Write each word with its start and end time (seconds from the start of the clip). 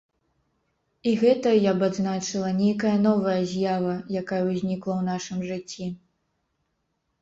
І 1.11 1.13
гэта, 1.23 1.49
я 1.69 1.73
б 1.83 1.91
адзначыла, 1.91 2.49
нейкая 2.63 2.95
новая 3.07 3.37
з'ява, 3.55 3.95
якая 4.21 4.43
ўзнікла 4.51 4.93
ў 4.99 5.03
нашым 5.15 5.49
жыцці. 5.55 5.97